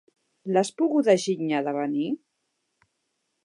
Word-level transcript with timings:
L'has 0.55 0.71
poguda 0.79 1.15
ginyar 1.25 1.61
de 1.69 1.73
venir? 1.77 2.09